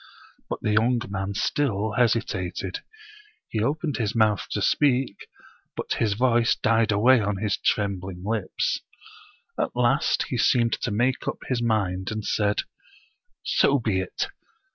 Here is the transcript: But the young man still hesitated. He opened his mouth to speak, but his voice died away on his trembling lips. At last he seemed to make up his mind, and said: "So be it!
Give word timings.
But 0.49 0.61
the 0.63 0.71
young 0.71 0.99
man 1.09 1.35
still 1.35 1.91
hesitated. 1.91 2.79
He 3.49 3.61
opened 3.61 3.97
his 3.97 4.15
mouth 4.15 4.47
to 4.49 4.59
speak, 4.59 5.27
but 5.75 5.93
his 5.93 6.13
voice 6.15 6.55
died 6.55 6.91
away 6.91 7.19
on 7.21 7.37
his 7.37 7.57
trembling 7.57 8.23
lips. 8.25 8.81
At 9.59 9.75
last 9.75 10.23
he 10.29 10.39
seemed 10.39 10.73
to 10.81 10.89
make 10.89 11.27
up 11.27 11.37
his 11.49 11.61
mind, 11.61 12.09
and 12.09 12.25
said: 12.25 12.61
"So 13.43 13.77
be 13.77 13.99
it! 13.99 14.25